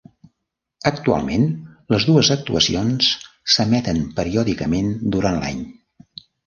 [0.91, 1.45] Actualment,
[1.95, 3.13] les dues actuacions
[3.57, 5.67] s'emeten periòdicament durant l'any.